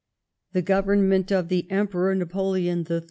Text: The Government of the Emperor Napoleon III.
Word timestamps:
The 0.53 0.63
Government 0.63 1.31
of 1.31 1.49
the 1.49 1.69
Emperor 1.69 2.15
Napoleon 2.15 2.83
III. 2.89 2.99